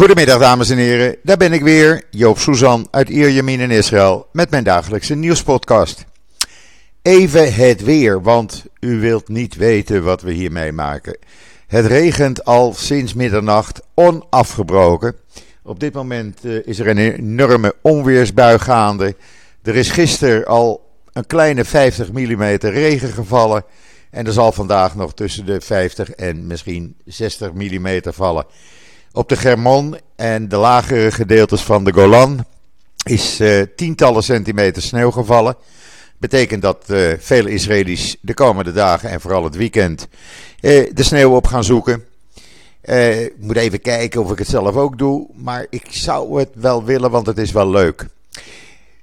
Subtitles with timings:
[0.00, 4.50] Goedemiddag dames en heren, daar ben ik weer, Joop Suzan uit Ierjemien in Israël met
[4.50, 6.04] mijn dagelijkse nieuwspodcast.
[7.02, 11.18] Even het weer, want u wilt niet weten wat we hier meemaken.
[11.66, 15.16] Het regent al sinds middernacht onafgebroken.
[15.62, 19.14] Op dit moment eh, is er een enorme onweersbui gaande.
[19.62, 23.64] Er is gisteren al een kleine 50 mm regen gevallen.
[24.10, 28.46] En er zal vandaag nog tussen de 50 en misschien 60 mm vallen.
[29.12, 32.44] Op de Germon en de lagere gedeeltes van de Golan
[33.04, 35.56] is uh, tientallen centimeter sneeuw gevallen.
[36.18, 40.08] Betekent dat uh, vele Israëli's de komende dagen en vooral het weekend
[40.60, 42.04] uh, de sneeuw op gaan zoeken.
[42.82, 46.84] ik moet even kijken of ik het zelf ook doe, maar ik zou het wel
[46.84, 48.06] willen, want het is wel leuk.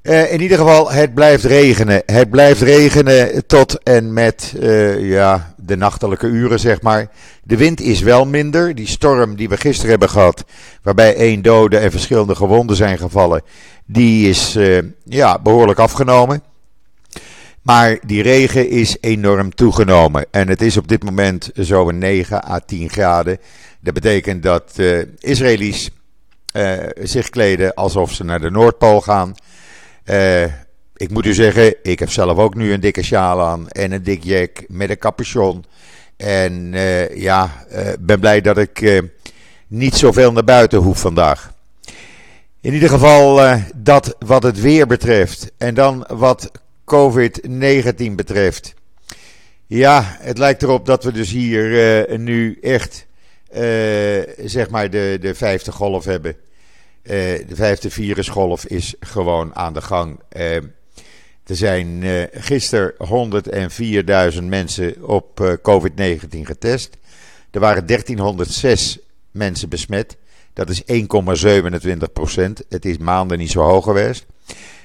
[0.07, 2.03] Uh, in ieder geval, het blijft regenen.
[2.05, 7.07] Het blijft regenen tot en met uh, ja, de nachtelijke uren, zeg maar.
[7.43, 8.75] De wind is wel minder.
[8.75, 10.45] Die storm die we gisteren hebben gehad,
[10.81, 13.41] waarbij één dode en verschillende gewonden zijn gevallen,
[13.85, 16.43] die is uh, ja, behoorlijk afgenomen.
[17.61, 20.25] Maar die regen is enorm toegenomen.
[20.31, 23.37] En het is op dit moment zo'n 9 à 10 graden.
[23.79, 24.79] Dat betekent dat
[25.19, 25.89] Israëli's
[26.99, 29.35] zich kleden alsof ze naar de Noordpool gaan.
[30.09, 30.43] Uh,
[30.95, 34.03] ik moet u zeggen, ik heb zelf ook nu een dikke sjaal aan en een
[34.03, 35.65] dik jack met een capuchon.
[36.17, 39.03] En uh, ja, uh, ben blij dat ik
[39.67, 41.53] niet zoveel naar buiten hoef vandaag.
[42.61, 45.51] In ieder geval dat wat het weer betreft.
[45.57, 46.51] En dan wat
[46.85, 48.73] COVID-19 betreft.
[49.65, 53.05] Ja, het lijkt erop dat we dus hier nu echt,
[54.45, 56.35] zeg maar, de, de vijfde golf hebben.
[57.07, 57.13] Uh,
[57.47, 60.19] de vijfde virusgolf is gewoon aan de gang.
[60.31, 60.55] Uh,
[61.45, 62.93] er zijn uh, gisteren
[64.33, 66.97] 104.000 mensen op COVID-19 getest.
[67.51, 68.99] Er waren 1306
[69.31, 70.17] mensen besmet.
[70.53, 72.63] Dat is 1,27 procent.
[72.69, 74.25] Het is maanden niet zo hoog geweest.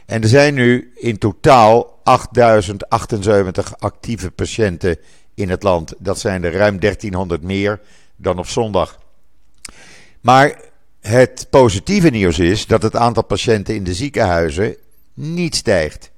[0.07, 4.97] En er zijn nu in totaal 8078 actieve patiënten
[5.35, 5.95] in het land.
[5.99, 7.81] Dat zijn er ruim 1300 meer
[8.17, 8.99] dan op zondag.
[10.21, 10.61] Maar
[11.03, 14.77] het positieve nieuws is dat het aantal patiënten in de ziekenhuizen
[15.15, 16.11] niet stijgt.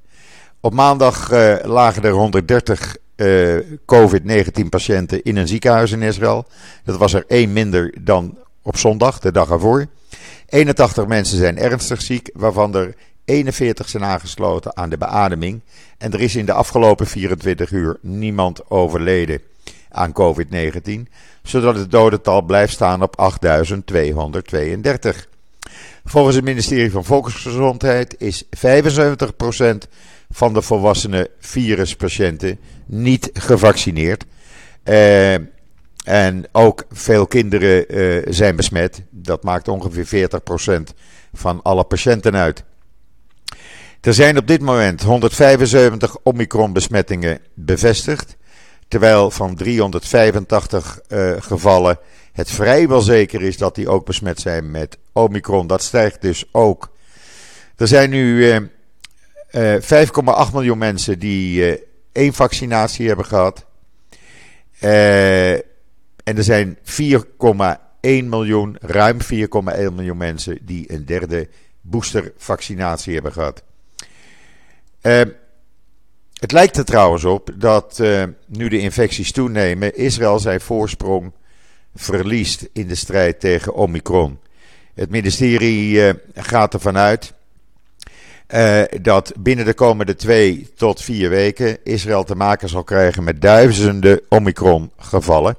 [0.61, 6.47] Op maandag uh, lagen er 130 uh, COVID-19 patiënten in een ziekenhuis in Israël.
[6.85, 9.87] Dat was er één minder dan op zondag, de dag ervoor.
[10.49, 12.95] 81 mensen zijn ernstig ziek, waarvan er
[13.25, 15.61] 41 zijn aangesloten aan de beademing.
[15.99, 19.41] En er is in de afgelopen 24 uur niemand overleden
[19.95, 21.13] aan COVID-19,
[21.43, 25.29] zodat het dodental blijft staan op 8232.
[26.05, 28.49] Volgens het ministerie van Volksgezondheid is 75%
[30.31, 34.25] van de volwassenen viruspatiënten niet gevaccineerd.
[34.85, 35.35] Uh,
[36.05, 39.03] en ook veel kinderen uh, zijn besmet.
[39.11, 40.29] Dat maakt ongeveer
[40.71, 40.75] 40%
[41.33, 42.65] van alle patiënten uit.
[44.01, 48.37] Er zijn op dit moment 175 Omicron-besmettingen bevestigd.
[48.95, 51.99] Terwijl van 385 uh, eh, gevallen
[52.33, 55.67] het vrijwel zeker is dat die ook besmet zijn met Omicron.
[55.67, 56.97] Dat stijgt dus ook.
[57.77, 58.37] Er zijn nu
[59.53, 61.79] uh, uh, 5,8 miljoen mensen die
[62.13, 63.67] één vaccinatie hebben gehad.
[64.79, 67.21] en er zijn 4,1
[68.03, 69.29] miljoen, ruim 4,1
[69.95, 71.49] miljoen mensen die een derde
[71.81, 73.63] boostervaccinatie hebben gehad.
[76.45, 81.33] Het lijkt er trouwens op dat uh, nu de infecties toenemen, Israël zijn voorsprong
[81.95, 84.39] verliest in de strijd tegen Omicron.
[84.95, 87.33] Het ministerie uh, gaat ervan uit
[88.49, 93.41] uh, dat binnen de komende twee tot vier weken Israël te maken zal krijgen met
[93.41, 95.57] duizenden Omicron-gevallen.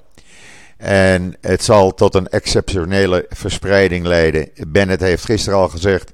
[0.78, 4.50] En het zal tot een exceptionele verspreiding leiden.
[4.68, 6.14] Bennett heeft gisteren al gezegd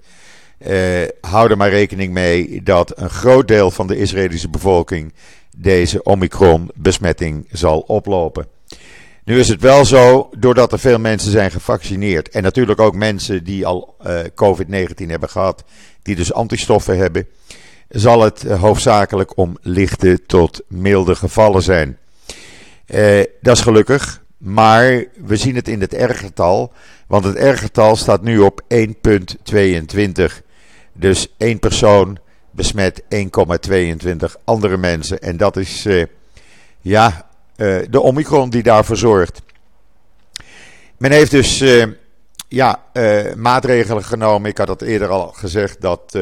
[0.67, 5.13] uh, hou er maar rekening mee dat een groot deel van de Israëlische bevolking
[5.57, 8.47] deze Omicron-besmetting zal oplopen.
[9.23, 13.43] Nu is het wel zo, doordat er veel mensen zijn gevaccineerd en natuurlijk ook mensen
[13.43, 15.63] die al uh, COVID-19 hebben gehad,
[16.01, 17.27] die dus antistoffen hebben,
[17.89, 21.97] zal het hoofdzakelijk om lichte tot milde gevallen zijn.
[23.41, 26.73] Dat is gelukkig, maar we zien het in het R-getal,
[27.07, 30.41] want het R-getal staat nu op 1,22.
[30.93, 32.19] Dus één persoon
[32.51, 35.19] besmet 1,22 andere mensen.
[35.19, 36.05] En dat is uh,
[36.81, 37.27] ja,
[37.57, 39.41] uh, de Omicron die daarvoor zorgt.
[40.97, 41.85] Men heeft dus uh,
[42.47, 42.83] ja,
[43.35, 44.49] maatregelen genomen.
[44.49, 46.17] Ik had dat eerder al gezegd dat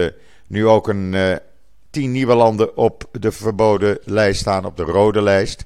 [0.48, 1.40] nu ook een
[1.90, 5.66] tien nieuwe landen op de verboden lijst staan, op de rode lijst.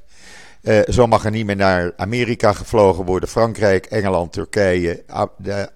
[0.88, 3.30] zo mag er niet meer naar Amerika gevlogen worden.
[3.30, 5.04] Frankrijk, Engeland, Turkije,
[5.38, 5.70] de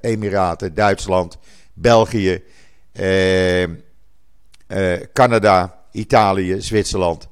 [0.00, 1.38] Emiraten, Duitsland,
[1.78, 2.42] België,
[5.12, 7.28] Canada, Italië, Zwitserland.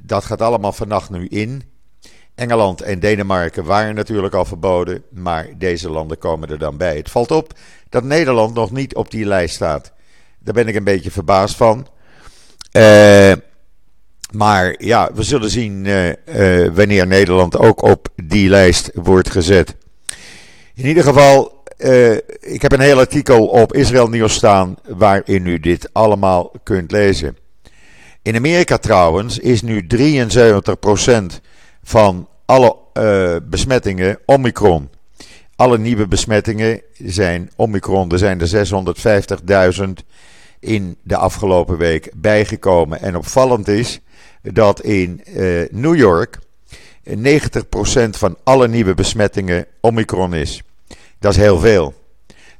[0.00, 1.62] Dat gaat allemaal vannacht nu in.
[2.34, 6.96] Engeland en Denemarken waren natuurlijk al verboden, maar deze landen komen er dan bij.
[6.96, 7.52] Het valt op
[7.88, 9.92] dat Nederland nog niet op die lijst staat.
[10.38, 11.86] Daar ben ik een beetje verbaasd van.
[12.72, 13.32] Uh,
[14.32, 19.76] maar ja, we zullen zien uh, uh, wanneer Nederland ook op die lijst wordt gezet.
[20.74, 21.55] In ieder geval,
[22.40, 27.36] ik heb een heel artikel op Israël Nieuws staan waarin u dit allemaal kunt lezen.
[28.22, 29.98] In Amerika trouwens is nu 73%
[31.82, 34.90] van alle uh, besmettingen Omicron.
[35.56, 38.10] Alle nieuwe besmettingen zijn Omicron.
[38.10, 38.66] Er zijn er
[39.88, 40.06] 650.000
[40.60, 43.00] in de afgelopen week bijgekomen.
[43.00, 44.00] En opvallend is
[44.42, 46.38] dat in uh, New York
[47.08, 47.12] 90%
[48.10, 50.62] van alle nieuwe besmettingen Omicron is.
[51.18, 51.94] Dat is heel veel.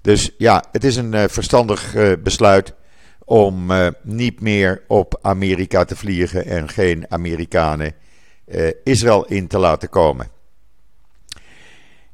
[0.01, 2.75] Dus ja, het is een uh, verstandig besluit
[3.25, 3.73] om
[4.03, 7.93] niet meer op Amerika te vliegen en geen Amerikanen
[8.85, 10.29] Israël in te laten komen.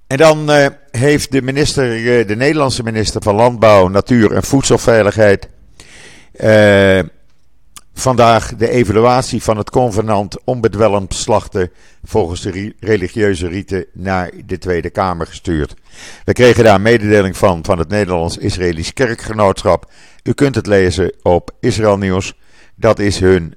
[0.06, 0.50] En dan
[0.90, 5.48] heeft de, minister, de Nederlandse minister van Landbouw, Natuur en Voedselveiligheid
[8.02, 11.70] vandaag de evaluatie van het convenant onbedwelmd slachten
[12.04, 15.75] volgens de religieuze riten naar de Tweede Kamer gestuurd.
[16.25, 19.90] We kregen daar een mededeling van van het Nederlands-Israëlisch Kerkgenootschap.
[20.22, 22.34] U kunt het lezen op Israël Nieuws.
[22.75, 23.54] Dat is hun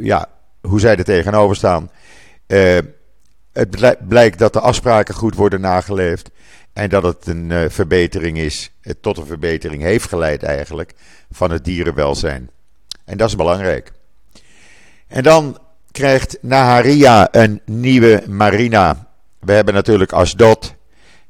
[0.00, 0.28] ja,
[0.60, 1.90] hoe zij er tegenover staan.
[2.46, 2.78] Uh,
[3.52, 6.30] het blijkt dat de afspraken goed worden nageleefd.
[6.72, 10.92] En dat het een uh, verbetering is, het tot een verbetering heeft geleid eigenlijk,
[11.30, 12.50] van het dierenwelzijn.
[13.08, 13.92] En dat is belangrijk.
[15.06, 15.58] En dan
[15.90, 19.08] krijgt Naharia een nieuwe marina.
[19.40, 20.74] We hebben natuurlijk Asdod,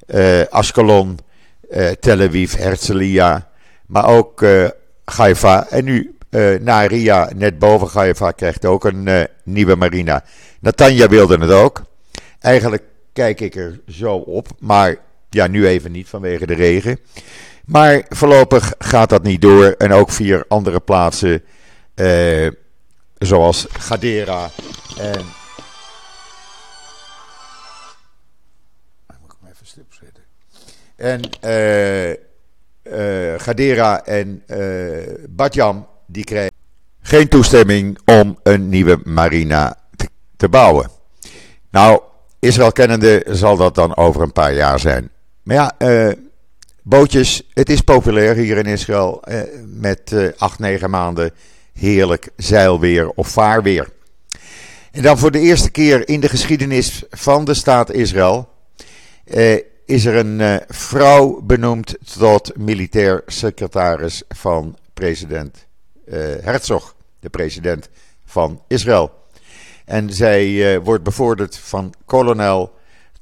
[0.06, 1.18] uh, Ascalon,
[2.00, 3.48] Tel Aviv, Herzliya,
[3.86, 4.44] maar ook
[5.04, 10.24] Haifa en nu uh, Naria, net boven Haifa, krijgt ook een uh, nieuwe marina.
[10.60, 11.82] Natanja wilde het ook.
[12.40, 12.82] Eigenlijk
[13.12, 14.96] kijk ik er zo op, maar
[15.30, 16.98] ja, nu even niet vanwege de regen.
[17.64, 19.64] Maar voorlopig gaat dat niet door.
[19.64, 21.42] En ook vier andere plaatsen,
[22.00, 22.50] uh,
[23.18, 24.50] zoals Gadera
[24.98, 25.24] en.
[29.20, 30.24] Moet ik hem even stilzetten.
[30.96, 34.42] En uh, Gadera en
[35.28, 36.56] Badjam die krijgen
[37.08, 39.76] geen toestemming om een nieuwe marina
[40.36, 40.90] te, bouwen.
[41.70, 42.00] Nou,
[42.38, 45.10] Israël kennende zal dat dan over een paar jaar zijn.
[45.42, 46.12] Maar ja, uh,
[46.82, 51.32] bootjes, het is populair hier in Israël uh, met uh, acht, negen maanden
[51.78, 53.88] heerlijk zeilweer of vaarweer.
[54.90, 58.48] En dan voor de eerste keer in de geschiedenis van de staat Israël
[59.84, 65.66] is er een vrouw benoemd tot militair secretaris van president
[66.06, 67.88] uh, Herzog, de president
[68.24, 69.12] van Israël.
[69.84, 72.72] En zij uh, wordt bevorderd van kolonel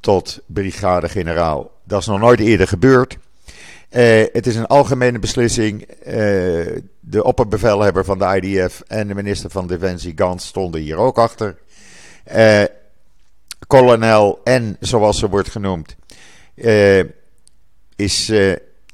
[0.01, 1.71] tot brigadegeneraal.
[1.85, 3.19] Dat is nog nooit eerder gebeurd.
[3.91, 5.89] Uh, het is een algemene beslissing.
[7.01, 11.57] de opperbevelhebber van de IDF en de minister van Defensie Gans stonden hier ook achter.
[13.67, 15.97] kolonel en, zoals ze wordt genoemd,
[17.97, 18.33] is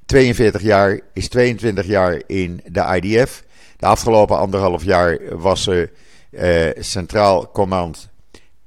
[0.06, 3.44] 42 jaar, is 22 jaar in de IDF.
[3.76, 5.90] De afgelopen anderhalf jaar was ze
[6.30, 8.08] uh, Centraal Command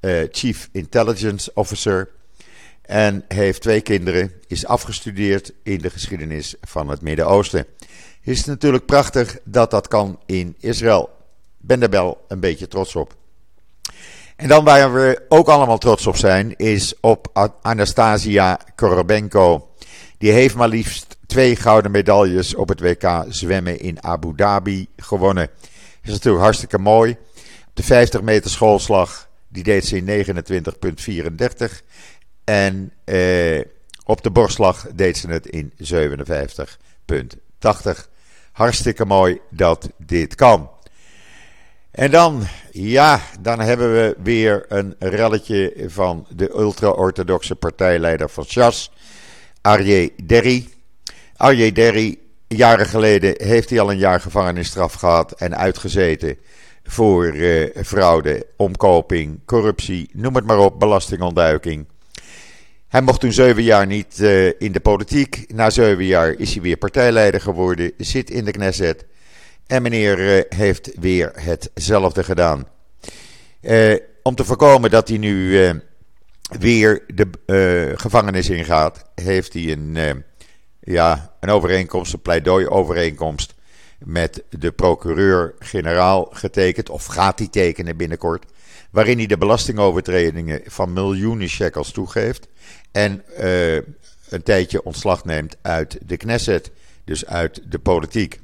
[0.01, 2.09] uh, Chief Intelligence Officer.
[2.85, 7.65] En heeft twee kinderen, is afgestudeerd in de geschiedenis van het Midden-Oosten.
[8.21, 11.09] Is natuurlijk prachtig dat dat kan in Israël.
[11.57, 13.15] Ben er wel een beetje trots op.
[14.35, 19.69] En dan waar we ook allemaal trots op zijn, is op Anastasia Korobenko.
[20.17, 25.47] Die heeft maar liefst twee gouden medailles op het WK zwemmen in Abu Dhabi gewonnen.
[25.47, 27.11] Dat is natuurlijk hartstikke mooi.
[27.67, 30.25] Op de 50 meter schoolslag, die deed ze in
[31.65, 31.81] 29,34.
[32.45, 33.61] En eh,
[34.05, 35.77] op de borstslag deed ze het in 57,80.
[38.51, 40.69] Hartstikke mooi dat dit kan.
[41.91, 48.91] En dan, ja, dan hebben we weer een relletje van de ultra-orthodoxe partijleider van Chas,
[49.61, 50.69] Aryeh Derry.
[51.37, 56.37] Arje Derry, jaren geleden heeft hij al een jaar gevangenisstraf gehad en uitgezeten
[56.83, 61.85] voor uh, fraude, omkoping, corruptie, noem het maar op, belastingontduiking.
[62.95, 65.45] Hij mocht toen zeven jaar niet uh, in de politiek.
[65.53, 69.05] Na zeven jaar is hij weer partijleider geworden, zit in de Knesset.
[69.67, 72.67] En meneer uh, heeft weer hetzelfde gedaan.
[74.23, 75.59] om te voorkomen dat hij nu
[76.59, 80.23] weer de gevangenis ingaat, heeft hij een,
[80.79, 83.53] ja, een overeenkomst, een pleidooi-overeenkomst
[83.99, 88.45] met de procureur-generaal getekend, of gaat hij tekenen binnenkort,
[88.95, 92.47] waarin hij de belastingovertredingen van miljoenen shekels toegeeft
[92.91, 93.75] en uh,
[94.29, 96.71] een tijdje ontslag neemt uit de Knesset,
[97.03, 98.39] dus uit de politiek.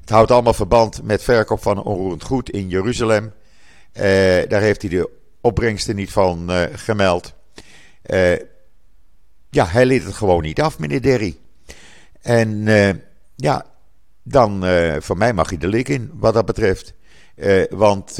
[0.00, 3.32] Het houdt allemaal verband met verkoop van onroerend goed in Jeruzalem.
[4.48, 7.34] daar heeft hij de opbrengsten niet van uh, gemeld.
[9.50, 11.38] Ja, hij leed het gewoon niet af, meneer Derry.
[12.20, 12.64] En
[13.36, 13.66] ja,
[14.22, 14.64] dan
[14.98, 16.94] voor mij mag hij de lik in, wat dat betreft.
[17.70, 18.18] want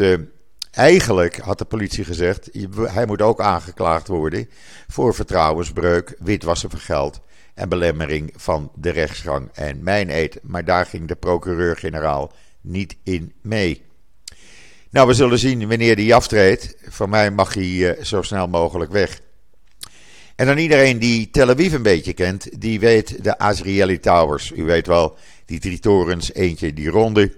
[0.79, 4.49] eigenlijk had de politie gezegd, hij moet ook aangeklaagd worden
[4.89, 7.21] voor vertrouwensbreuk, witwassen van geld
[7.55, 10.39] en belemmering van de rechtsgang en mijn eet.
[10.43, 13.83] Maar daar ging de procureur-generaal niet in mee.
[14.91, 16.77] Nou, we zullen zien wanneer die aftreedt.
[16.89, 19.21] Voor mij mag hij uh, zo snel mogelijk weg.
[20.37, 24.53] En dan iedereen die Tel Aviv een beetje kent, die weet de Azrieli Towers.
[24.57, 25.17] U weet wel,
[25.47, 27.33] die drie torens, eentje die ronde,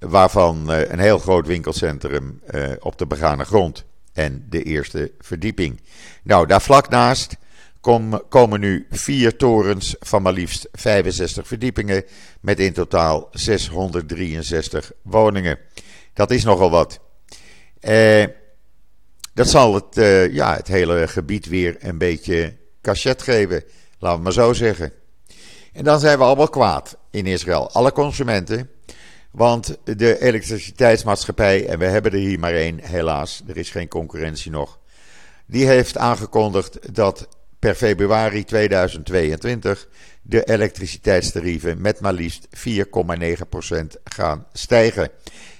[0.00, 3.84] waarvan uh, een heel groot winkelcentrum uh, op de begane grond.
[4.12, 5.80] En de eerste verdieping.
[6.22, 7.36] Nou, daar vlak naast
[7.80, 12.04] kom, komen nu vier torens van maar liefst 65 verdiepingen.
[12.40, 15.58] Met in totaal 663 woningen.
[16.14, 17.00] Dat is nogal wat.
[17.80, 18.24] Eh,
[19.34, 19.94] dat zal het,
[20.32, 23.64] ja, het hele gebied weer een beetje cachet geven,
[23.98, 24.92] laten we maar zo zeggen.
[25.72, 28.70] En dan zijn we allemaal kwaad in Israël, alle consumenten.
[29.30, 34.50] Want de elektriciteitsmaatschappij, en we hebben er hier maar één, helaas, er is geen concurrentie
[34.50, 34.78] nog.
[35.46, 39.88] Die heeft aangekondigd dat per februari 2022
[40.22, 45.10] de elektriciteitstarieven met maar liefst 4,9% gaan stijgen.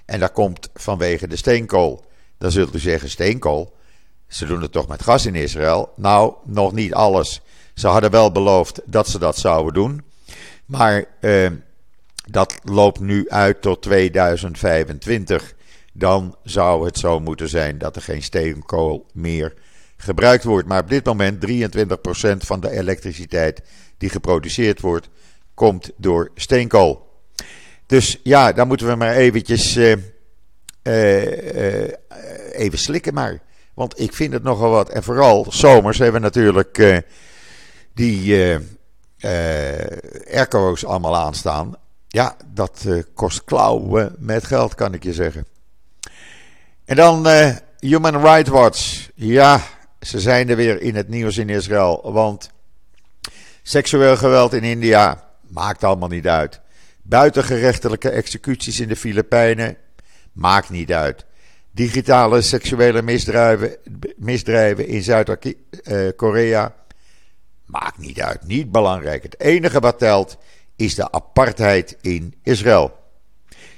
[0.04, 2.04] En dat komt vanwege de steenkool.
[2.38, 3.76] Dan zult u zeggen: steenkool.
[4.26, 5.92] Ze doen het toch met gas in Israël?
[5.96, 7.40] Nou, nog niet alles.
[7.74, 10.02] Ze hadden wel beloofd dat ze dat zouden doen.
[10.66, 11.46] Maar eh,
[12.30, 15.54] dat loopt nu uit tot 2025.
[15.92, 19.54] Dan zou het zo moeten zijn dat er geen steenkool meer
[19.96, 20.68] gebruikt wordt.
[20.68, 23.62] Maar op dit moment 23% van de elektriciteit
[23.98, 25.08] die geproduceerd wordt,
[25.54, 27.08] komt door steenkool.
[27.86, 29.96] Dus ja, dan moeten we maar eventjes uh,
[30.82, 31.88] uh,
[32.52, 33.40] even slikken maar.
[33.74, 34.88] Want ik vind het nogal wat.
[34.88, 37.02] En vooral zomers hebben we natuurlijk
[37.94, 38.36] die
[40.30, 41.76] airco's allemaal aanstaan.
[42.12, 45.46] Ja, dat kost klauwen met geld, kan ik je zeggen.
[46.84, 47.26] En dan
[47.78, 49.08] Human Rights Watch.
[49.14, 49.60] Ja,
[50.00, 52.12] ze zijn er weer in het nieuws in Israël.
[52.12, 52.50] Want
[53.62, 56.60] seksueel geweld in India maakt allemaal niet uit.
[57.02, 59.76] Buitengerechtelijke executies in de Filipijnen
[60.32, 61.24] maakt niet uit.
[61.70, 63.76] Digitale seksuele misdrijven,
[64.16, 66.74] misdrijven in Zuid-Korea
[67.66, 68.46] maakt niet uit.
[68.46, 69.22] Niet belangrijk.
[69.22, 70.38] Het enige wat telt
[70.80, 72.98] is de apartheid in Israël.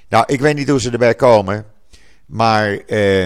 [0.08, 1.66] Nou, ik weet niet hoe ze erbij komen,
[2.26, 3.24] maar eh,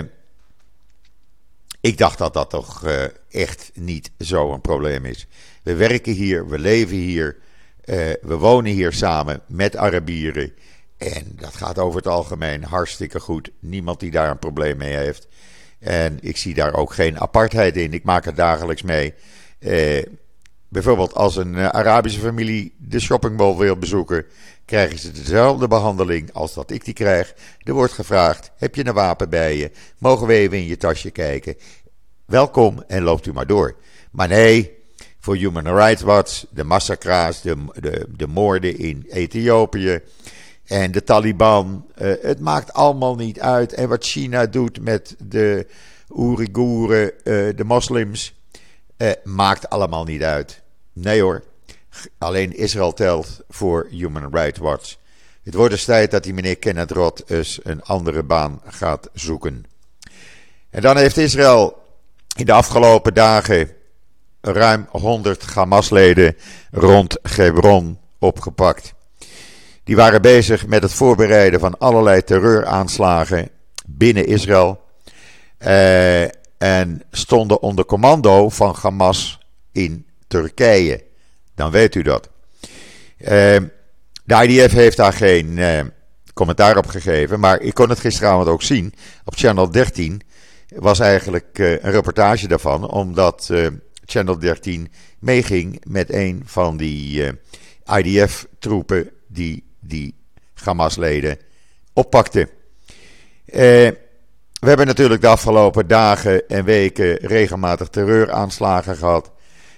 [1.80, 5.26] ik dacht dat dat toch eh, echt niet zo'n probleem is.
[5.62, 7.37] We werken hier, we leven hier.
[7.85, 10.52] Uh, we wonen hier samen met Arabieren.
[10.97, 13.50] En dat gaat over het algemeen hartstikke goed.
[13.59, 15.28] Niemand die daar een probleem mee heeft.
[15.78, 17.92] En ik zie daar ook geen apartheid in.
[17.92, 19.14] Ik maak het dagelijks mee.
[20.76, 24.25] Bijvoorbeeld als een uh, Arabische familie de shoppingmall wil bezoeken,
[24.64, 27.35] krijgen ze dezelfde behandeling als dat ik die krijg.
[27.62, 29.71] Er wordt gevraagd: heb je een wapen bij je?
[29.99, 31.56] Mogen we even in je tasje kijken?
[32.26, 33.76] Welkom en loopt u maar door.
[34.11, 34.78] Maar nee,
[35.18, 40.00] voor Human Rights Watch, de massacra's, de, de, de moorden in Ethiopië
[40.64, 41.87] en de Taliban.
[42.02, 43.73] Uh, het maakt allemaal niet uit.
[43.73, 45.66] En wat China doet met de
[46.16, 48.35] Oeigoeren, uh, de moslims,
[49.25, 50.64] maakt allemaal niet uit.
[50.99, 51.43] Nee hoor,
[52.19, 54.97] alleen Israël telt voor Human Rights Watch.
[55.43, 59.65] Het wordt dus tijd dat die meneer Kenneth eens een andere baan gaat zoeken.
[60.71, 61.83] En dan heeft Israël
[62.37, 63.71] in de afgelopen dagen
[64.41, 66.37] ruim 100 Hamas-leden
[66.71, 68.95] rond Hebron opgepakt.
[69.85, 73.50] Die waren bezig met het voorbereiden van allerlei terreuraanslagen
[73.87, 74.81] binnen Israël.
[75.59, 76.23] Uh,
[76.59, 79.38] en stonden onder commando van Hamas
[79.73, 81.04] in Turkije.
[81.54, 82.28] Dan weet u dat.
[83.18, 83.28] Uh,
[84.25, 85.80] de IDF heeft daar geen uh,
[86.35, 87.40] commentaar op gegeven.
[87.40, 88.95] Maar ik kon het gisteravond ook zien.
[89.25, 90.23] Op Channel 13
[90.68, 92.90] was eigenlijk een reportage daarvan.
[92.90, 93.50] Omdat
[94.04, 97.25] Channel 13 meeging met een van die
[97.85, 100.14] eh, IDF-troepen die die
[100.54, 101.38] Hamas-leden
[101.92, 102.49] oppakte.
[103.45, 109.30] We hebben natuurlijk de afgelopen dagen en weken regelmatig terreuraanslagen gehad.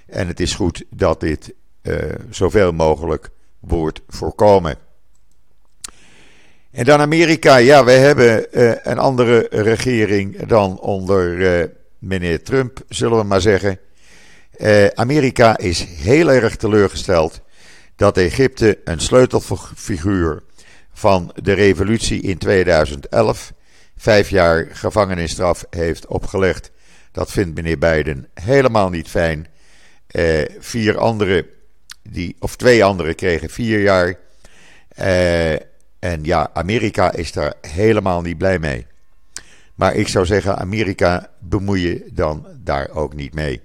[0.09, 1.95] En het is goed dat dit uh,
[2.31, 4.77] zoveel mogelijk wordt voorkomen.
[6.71, 7.57] En dan Amerika.
[7.57, 11.65] Ja, we hebben uh, een andere regering dan onder uh,
[11.99, 13.79] meneer Trump, zullen we maar zeggen.
[14.95, 17.41] Amerika is heel erg teleurgesteld
[17.97, 20.43] dat Egypte een sleutelfiguur
[20.93, 23.53] van de revolutie in 2011
[23.97, 26.71] vijf jaar gevangenisstraf heeft opgelegd.
[27.13, 29.47] Dat vindt meneer Biden helemaal niet fijn.
[30.13, 31.47] Uh, vier anderen,
[32.03, 34.15] die, of twee anderen kregen vier jaar.
[34.99, 35.53] Uh,
[35.99, 38.87] en ja, Amerika is daar helemaal niet blij mee.
[39.75, 43.61] Maar ik zou zeggen, Amerika bemoei je dan daar ook niet mee.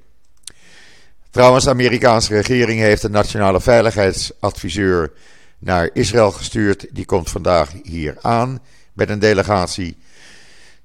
[1.29, 5.11] Trouwens, de Amerikaanse regering heeft een nationale veiligheidsadviseur
[5.59, 6.85] naar Israël gestuurd.
[6.91, 8.59] Die komt vandaag hier aan
[8.93, 9.97] met een delegatie.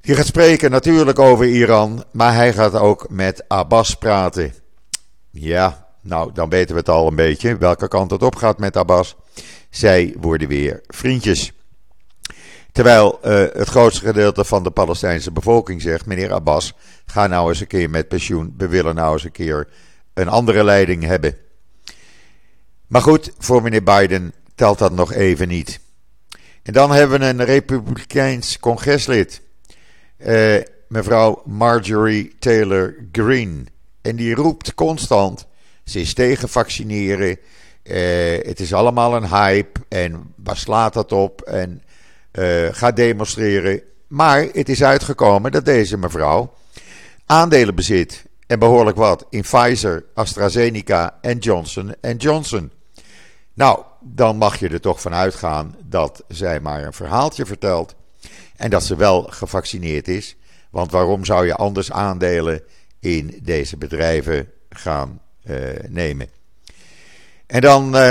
[0.01, 4.55] Die gaat spreken natuurlijk over Iran, maar hij gaat ook met Abbas praten.
[5.41, 8.77] Ja, nou, dan weten we het al een beetje welke kant het op gaat met
[8.77, 9.17] Abbas.
[9.71, 11.53] Zij worden weer vriendjes.
[12.73, 16.75] Terwijl uh, het grootste gedeelte van de Palestijnse bevolking zegt: meneer Abbas,
[17.07, 18.55] ga nou eens een keer met pensioen.
[18.57, 19.69] We willen nou eens een keer
[20.15, 21.37] een andere leiding hebben.
[22.87, 25.81] Maar goed, voor meneer Biden telt dat nog even niet.
[26.63, 29.41] En dan hebben we een Republikeins congreslid,
[30.19, 30.57] uh,
[30.89, 33.65] mevrouw Marjorie Taylor Greene.
[34.09, 35.47] En die roept constant:
[35.85, 37.39] ze is tegen vaccineren.
[37.83, 37.97] Uh,
[38.43, 39.81] het is allemaal een hype.
[39.89, 41.41] En waar slaat dat op?
[41.41, 41.83] En
[42.33, 43.83] uh, ga demonstreren.
[44.07, 46.55] Maar het is uitgekomen dat deze mevrouw
[47.27, 48.25] aandelen bezit.
[48.47, 52.73] En behoorlijk wat in Pfizer, AstraZeneca en Johnson Johnson.
[53.55, 57.95] Nou, dan mag je er toch van uitgaan dat zij maar een verhaaltje vertelt.
[58.57, 60.37] En dat ze wel gevaccineerd is.
[60.71, 62.63] Want waarom zou je anders aandelen
[63.01, 65.57] in deze bedrijven gaan uh,
[65.89, 66.29] nemen?
[67.47, 68.09] En dan uh,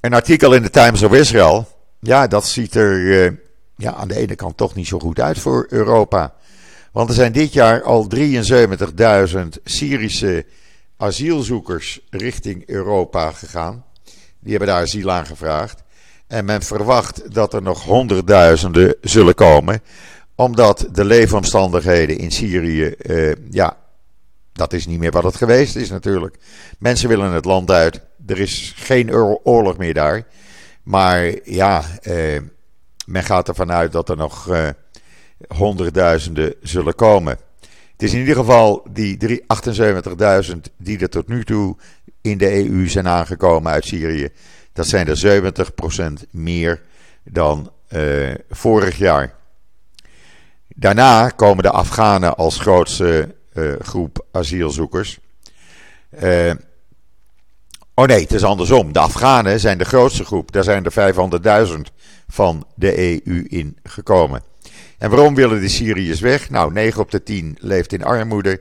[0.00, 1.68] een artikel in de Times of Israel.
[2.00, 3.30] Ja, dat ziet er uh,
[3.76, 6.34] ja, aan de ene kant toch niet zo goed uit voor Europa.
[6.92, 8.22] Want er zijn dit jaar al 73.000
[9.64, 10.46] Syrische
[10.96, 13.84] asielzoekers richting Europa gegaan.
[14.40, 15.82] Die hebben daar asiel aangevraagd.
[16.26, 19.82] En men verwacht dat er nog honderdduizenden zullen komen.
[20.36, 23.76] Omdat de leefomstandigheden in Syrië, eh, ja,
[24.52, 26.36] dat is niet meer wat het geweest is natuurlijk.
[26.78, 28.00] Mensen willen het land uit.
[28.26, 30.26] Er is geen oorlog meer daar.
[30.82, 32.40] Maar ja, eh,
[33.06, 34.68] men gaat ervan uit dat er nog eh,
[35.48, 37.38] honderdduizenden zullen komen.
[37.92, 41.76] Het is in ieder geval die 78.000 die er tot nu toe
[42.20, 44.28] in de EU zijn aangekomen uit Syrië.
[44.72, 46.82] Dat zijn er 70% meer
[47.24, 47.70] dan
[48.50, 49.35] vorig jaar.
[50.78, 55.18] Daarna komen de Afghanen als grootste uh, groep asielzoekers.
[56.22, 56.52] Uh,
[57.94, 58.92] oh nee, het is andersom.
[58.92, 60.52] De Afghanen zijn de grootste groep.
[60.52, 61.14] Daar zijn er
[61.68, 61.74] 500.000
[62.28, 64.42] van de EU in gekomen.
[64.98, 66.50] En waarom willen de Syriërs weg?
[66.50, 68.60] Nou, 9 op de 10 leeft in armoede.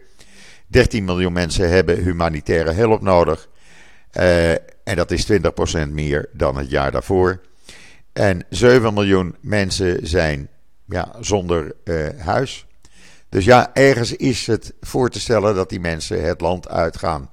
[0.68, 3.48] 13 miljoen mensen hebben humanitaire hulp nodig.
[4.14, 7.42] Uh, en dat is 20% meer dan het jaar daarvoor.
[8.14, 10.50] En 7 miljoen mensen zijn
[10.86, 12.66] ja, zonder uh, huis.
[13.30, 17.30] Dus ja, ergens is het voor te stellen dat die mensen het land uitgaan.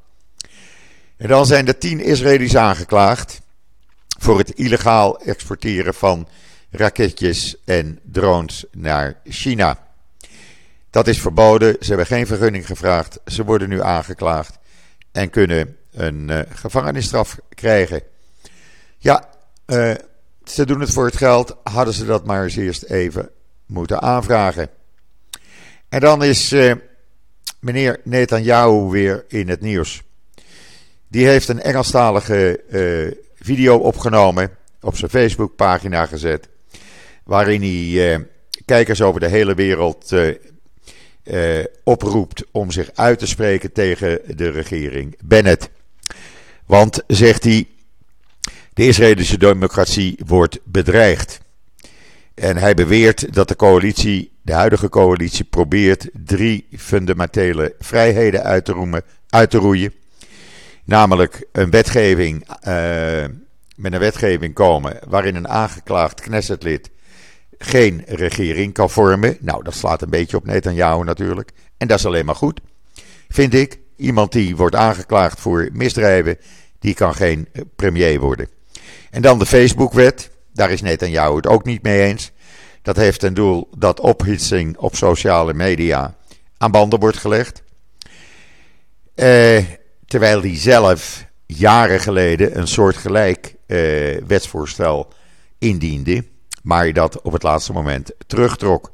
[1.17, 3.41] En dan zijn er 10 Israëli's aangeklaagd
[4.19, 6.29] voor het illegaal exporteren van
[6.71, 9.79] raketjes en drones naar China.
[10.91, 11.77] Dat is verboden.
[11.81, 13.19] Ze hebben geen vergunning gevraagd.
[13.27, 14.59] Ze worden nu aangeklaagd
[15.13, 18.03] en kunnen een uh, gevangenisstraf krijgen.
[18.99, 19.29] Ja,
[19.67, 19.95] uh,
[20.45, 21.57] ze doen het voor het geld.
[21.63, 23.31] Hadden ze dat maar eens eerst even
[23.73, 24.69] moeten aanvragen.
[25.89, 26.73] En dan is uh,
[27.61, 30.03] meneer Netanyahu weer in het nieuws.
[31.09, 32.61] Die heeft een Engelstalige
[33.35, 36.49] video opgenomen, op zijn Facebookpagina gezet,
[37.25, 38.27] waarin hij
[38.65, 40.13] kijkers over de hele wereld
[41.85, 45.71] oproept om zich uit te spreken tegen de regering Bennett.
[46.67, 47.67] Want, zegt hij,
[48.73, 51.41] de Israëlische democratie wordt bedreigd.
[52.35, 58.73] En hij beweert dat de coalitie, de huidige coalitie, probeert drie fundamentele vrijheden uit te,
[58.73, 59.93] roemen, uit te roeien.
[60.85, 63.25] Namelijk een wetgeving, uh,
[63.77, 66.91] met een wetgeving komen waarin een aangeklaagd Knessetlid
[67.59, 69.37] geen regering kan vormen.
[69.41, 71.51] Nou, dat slaat een beetje op Netanyahu natuurlijk.
[71.77, 72.61] En dat is alleen maar goed,
[73.29, 73.79] vind ik.
[73.97, 76.39] Iemand die wordt aangeklaagd voor misdrijven,
[76.79, 78.49] die kan geen premier worden.
[79.11, 80.31] En dan de Facebook-wet.
[80.53, 82.33] Daar is Netanyahu het ook niet mee eens.
[82.83, 86.15] Dat heeft ten doel dat ophitsing op sociale media
[86.59, 87.63] aan banden wordt gelegd.
[89.15, 89.65] Eh,
[90.07, 93.79] terwijl hij zelf jaren geleden een soortgelijk eh,
[94.27, 95.13] wetsvoorstel
[95.59, 96.25] indiende,
[96.63, 98.93] maar dat op het laatste moment terugtrok.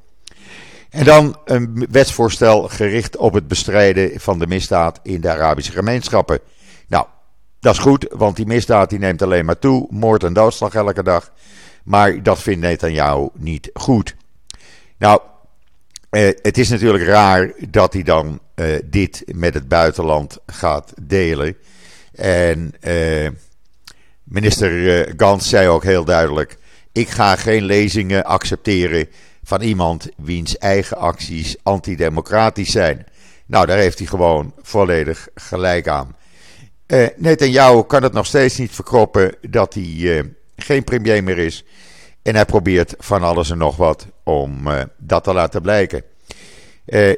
[0.90, 6.40] En dan een wetsvoorstel gericht op het bestrijden van de misdaad in de Arabische gemeenschappen.
[7.60, 9.86] Dat is goed, want die misdaad die neemt alleen maar toe.
[9.90, 11.32] Moord en doodslag elke dag.
[11.84, 14.16] Maar dat vindt Netanyahu niet goed.
[14.98, 15.20] Nou,
[16.10, 21.56] eh, het is natuurlijk raar dat hij dan eh, dit met het buitenland gaat delen.
[22.14, 23.28] En eh,
[24.22, 26.58] minister eh, Gans zei ook heel duidelijk:
[26.92, 29.08] ik ga geen lezingen accepteren
[29.42, 33.06] van iemand wiens eigen acties antidemocratisch zijn.
[33.46, 36.16] Nou, daar heeft hij gewoon volledig gelijk aan.
[36.88, 40.22] Uh, Netanyahu kan het nog steeds niet verkroppen dat hij uh,
[40.56, 41.64] geen premier meer is.
[42.22, 46.02] En hij probeert van alles en nog wat om uh, dat te laten blijken.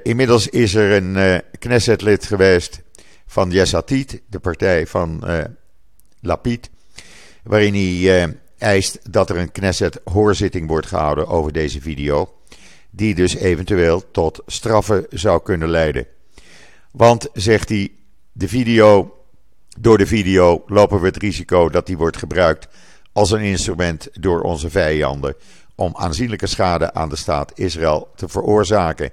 [0.02, 2.82] inmiddels is er een Knesset-lid geweest
[3.26, 5.24] van Yesatit, de partij van
[6.20, 6.70] Lapid,
[7.42, 12.34] waarin hij eist dat er een Knesset-hoorzitting wordt gehouden over deze video,
[12.90, 16.06] die dus eventueel tot straffen zou kunnen leiden.
[16.90, 17.92] Want, zegt hij,
[18.32, 19.14] de video
[19.78, 22.68] door de video lopen we het risico dat die wordt gebruikt
[23.12, 25.34] als een instrument door onze vijanden
[25.74, 29.10] om aanzienlijke schade aan de staat Israël te veroorzaken.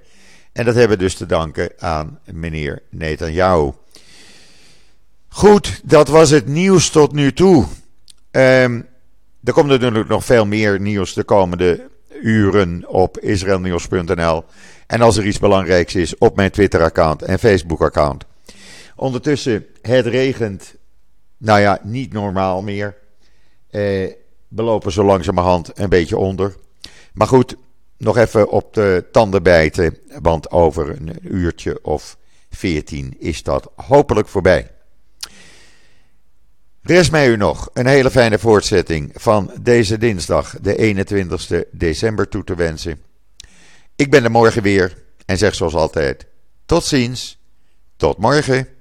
[0.52, 3.72] En dat hebben we dus te danken aan meneer Netanyahu.
[5.28, 7.66] Goed, dat was het nieuws tot nu toe.
[8.30, 8.86] Um,
[9.44, 11.88] er komt natuurlijk nog veel meer nieuws de komende
[12.22, 14.44] uren op israelnieuws.nl.
[14.86, 18.24] En als er iets belangrijks is, op mijn Twitter-account en Facebook-account.
[18.98, 20.74] Ondertussen, het regent,
[21.36, 22.96] nou ja, niet normaal meer.
[23.70, 23.80] Eh,
[24.48, 26.56] we lopen zo langzamerhand een beetje onder.
[27.12, 27.56] Maar goed,
[27.96, 32.16] nog even op de tanden bijten, want over een uurtje of
[32.50, 34.70] veertien is dat hopelijk voorbij.
[36.82, 42.44] Rest mij u nog een hele fijne voortzetting van deze dinsdag, de 21 december, toe
[42.44, 43.02] te wensen.
[43.96, 46.26] Ik ben er morgen weer en zeg zoals altijd:
[46.66, 47.38] tot ziens,
[47.96, 48.76] tot morgen.